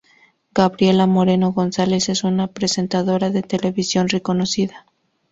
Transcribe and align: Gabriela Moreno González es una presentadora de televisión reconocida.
Gabriela 0.55 1.05
Moreno 1.05 1.51
González 1.51 2.09
es 2.09 2.23
una 2.23 2.47
presentadora 2.47 3.29
de 3.29 3.43
televisión 3.43 4.09
reconocida. 4.09 4.87